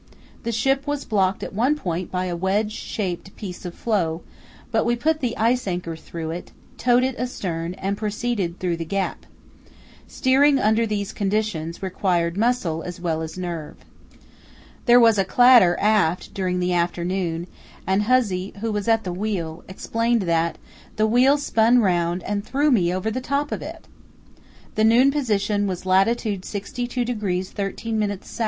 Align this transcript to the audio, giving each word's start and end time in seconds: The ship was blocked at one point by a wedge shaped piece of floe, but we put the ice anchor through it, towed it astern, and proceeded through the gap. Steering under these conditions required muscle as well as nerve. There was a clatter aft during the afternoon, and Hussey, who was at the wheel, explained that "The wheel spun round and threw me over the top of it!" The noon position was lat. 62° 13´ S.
The 0.41 0.51
ship 0.51 0.87
was 0.87 1.05
blocked 1.05 1.43
at 1.43 1.53
one 1.53 1.75
point 1.75 2.09
by 2.11 2.25
a 2.25 2.35
wedge 2.35 2.71
shaped 2.71 3.35
piece 3.35 3.65
of 3.65 3.75
floe, 3.75 4.23
but 4.71 4.83
we 4.83 4.95
put 4.95 5.19
the 5.19 5.37
ice 5.37 5.67
anchor 5.67 5.95
through 5.95 6.31
it, 6.31 6.51
towed 6.75 7.03
it 7.03 7.15
astern, 7.19 7.75
and 7.75 7.95
proceeded 7.95 8.57
through 8.59 8.77
the 8.77 8.83
gap. 8.83 9.27
Steering 10.07 10.57
under 10.57 10.87
these 10.87 11.13
conditions 11.13 11.83
required 11.83 12.35
muscle 12.35 12.81
as 12.81 12.99
well 12.99 13.21
as 13.21 13.37
nerve. 13.37 13.77
There 14.87 14.99
was 14.99 15.19
a 15.19 15.23
clatter 15.23 15.77
aft 15.79 16.33
during 16.33 16.59
the 16.59 16.73
afternoon, 16.73 17.45
and 17.85 18.01
Hussey, 18.01 18.53
who 18.59 18.71
was 18.71 18.87
at 18.87 19.03
the 19.03 19.13
wheel, 19.13 19.63
explained 19.69 20.23
that 20.23 20.57
"The 20.95 21.05
wheel 21.05 21.37
spun 21.37 21.77
round 21.77 22.23
and 22.23 22.43
threw 22.43 22.71
me 22.71 22.91
over 22.91 23.11
the 23.11 23.21
top 23.21 23.51
of 23.51 23.61
it!" 23.61 23.87
The 24.73 24.83
noon 24.83 25.11
position 25.11 25.67
was 25.67 25.85
lat. 25.85 26.07
62° 26.07 26.41
13´ 26.41 28.09
S. 28.11 28.39